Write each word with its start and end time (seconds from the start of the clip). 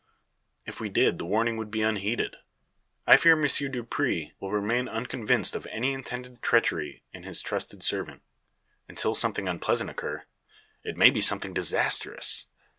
"If 0.65 0.79
we 0.81 0.89
did 0.89 1.19
the 1.19 1.25
warning 1.27 1.57
would 1.57 1.69
be 1.69 1.83
unheeded. 1.83 2.37
I 3.05 3.17
fear 3.17 3.35
Monsieur 3.35 3.69
Dupre 3.69 4.31
will 4.39 4.49
remain 4.49 4.89
unconvinced 4.89 5.53
of 5.53 5.67
any 5.67 5.93
intended 5.93 6.41
treachery 6.41 7.03
in 7.13 7.21
his 7.21 7.39
trusted 7.39 7.83
servant, 7.83 8.23
until 8.89 9.13
something 9.13 9.47
unpleasant 9.47 9.91
occur; 9.91 10.25
it 10.83 10.97
may 10.97 11.11
be 11.11 11.21
something 11.21 11.53
disastrous. 11.53 12.47